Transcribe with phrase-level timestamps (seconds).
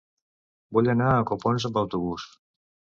[0.77, 2.29] Vull anar a Copons amb autobús.